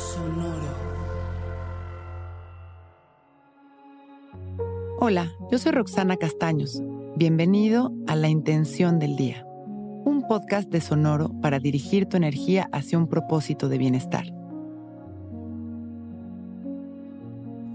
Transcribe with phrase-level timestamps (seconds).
[0.00, 0.66] Sonoro.
[4.98, 6.82] Hola, yo soy Roxana Castaños.
[7.16, 12.96] Bienvenido a La Intención del Día, un podcast de Sonoro para dirigir tu energía hacia
[12.96, 14.24] un propósito de bienestar.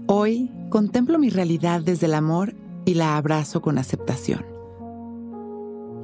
[0.08, 4.44] Hoy contemplo mi realidad desde el amor y la abrazo con aceptación.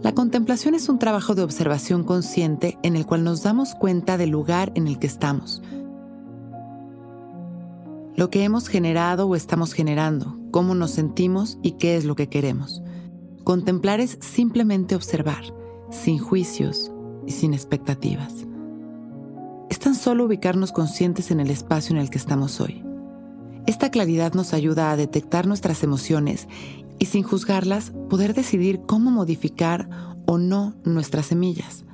[0.03, 4.31] La contemplación es un trabajo de observación consciente en el cual nos damos cuenta del
[4.31, 5.63] lugar en el que estamos,
[8.17, 12.29] lo que hemos generado o estamos generando, cómo nos sentimos y qué es lo que
[12.29, 12.83] queremos.
[13.45, 15.43] Contemplar es simplemente observar,
[15.91, 16.93] sin juicios
[17.27, 18.47] y sin expectativas.
[19.71, 22.85] Es tan solo ubicarnos conscientes en el espacio en el que estamos hoy.
[23.67, 26.49] Esta claridad nos ayuda a detectar nuestras emociones
[26.99, 29.89] y sin juzgarlas poder decidir cómo modificar
[30.27, 31.85] o no nuestras semillas.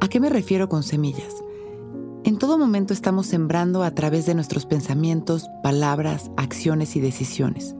[0.00, 1.34] ¿A qué me refiero con semillas?
[2.48, 7.76] Todo momento estamos sembrando a través de nuestros pensamientos, palabras, acciones y decisiones.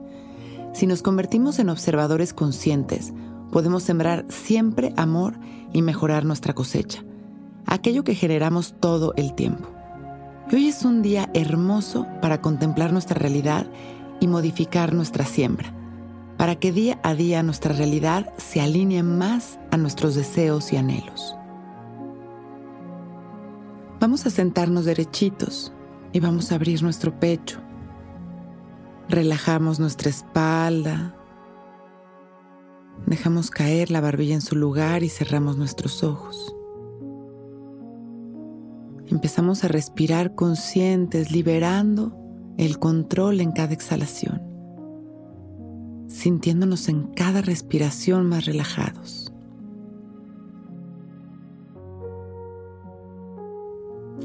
[0.75, 3.11] Si nos convertimos en observadores conscientes,
[3.51, 5.39] podemos sembrar siempre amor
[5.73, 7.03] y mejorar nuestra cosecha,
[7.65, 9.67] aquello que generamos todo el tiempo.
[10.53, 13.65] Hoy es un día hermoso para contemplar nuestra realidad
[14.19, 15.73] y modificar nuestra siembra
[16.37, 21.38] para que día a día nuestra realidad se alinee más a nuestros deseos y anhelos.
[23.99, 25.73] Vamos a sentarnos derechitos
[26.13, 27.59] y vamos a abrir nuestro pecho.
[29.09, 31.15] Relajamos nuestra espalda.
[33.05, 36.55] Dejamos caer la barbilla en su lugar y cerramos nuestros ojos.
[39.07, 42.15] Empezamos a respirar conscientes, liberando
[42.57, 44.49] el control en cada exhalación
[46.09, 49.28] sintiéndonos en cada respiración más relajados.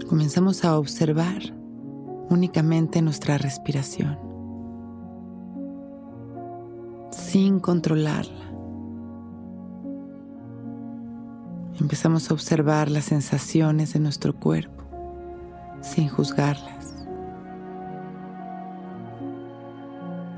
[0.02, 1.42] Comenzamos a observar
[2.28, 4.18] únicamente nuestra respiración,
[7.10, 8.44] sin controlarla.
[11.80, 14.84] Empezamos a observar las sensaciones de nuestro cuerpo,
[15.80, 17.06] sin juzgarlas.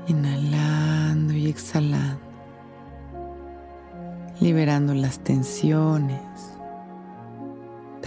[0.07, 2.21] Inhalando y exhalando.
[4.39, 6.56] Liberando las tensiones.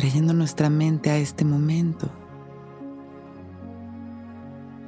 [0.01, 2.09] Trayendo nuestra mente a este momento.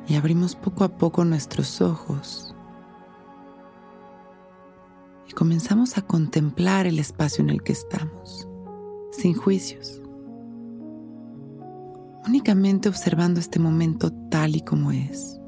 [0.08, 2.56] Y abrimos poco a poco nuestros ojos.
[5.28, 8.48] Y comenzamos a contemplar el espacio en el que estamos,
[9.10, 10.00] sin juicios.
[12.26, 15.38] Únicamente observando este momento tal y como es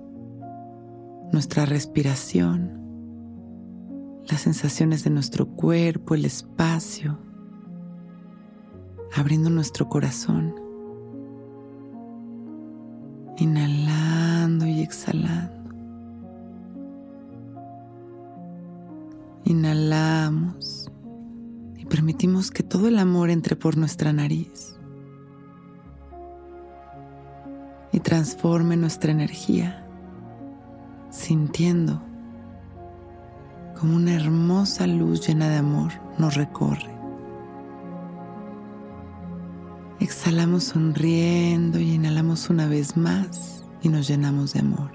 [1.32, 2.82] nuestra respiración,
[4.28, 7.23] las sensaciones de nuestro cuerpo, el espacio,
[9.14, 10.54] abriendo nuestro corazón,
[13.36, 15.52] inhalando y exhalando.
[19.44, 20.90] Inhalamos
[21.76, 24.76] y permitimos que todo el amor entre por nuestra nariz
[27.92, 29.86] y transforme nuestra energía
[31.10, 32.02] sintiendo
[33.78, 37.03] como una hermosa luz llena de amor nos recorre.
[40.04, 44.90] Exhalamos sonriendo y inhalamos una vez más y nos llenamos de amor.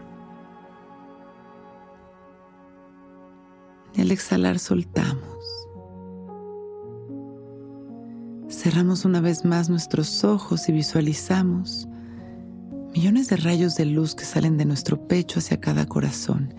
[3.95, 5.25] Y al exhalar soltamos.
[8.49, 11.87] Cerramos una vez más nuestros ojos y visualizamos
[12.93, 16.53] millones de rayos de luz que salen de nuestro pecho hacia cada corazón.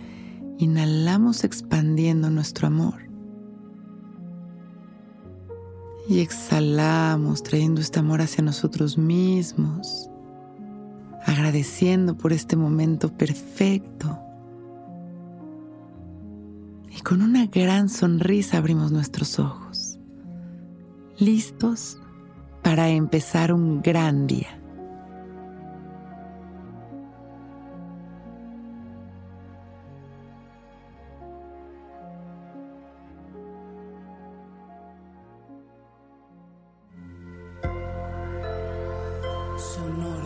[0.58, 3.09] Inhalamos expandiendo nuestro amor.
[6.10, 10.10] Y exhalamos trayendo este amor hacia nosotros mismos,
[11.24, 14.18] agradeciendo por este momento perfecto.
[16.90, 20.00] Y con una gran sonrisa abrimos nuestros ojos,
[21.16, 21.96] listos
[22.64, 24.59] para empezar un gran día.
[39.60, 40.19] Sonora.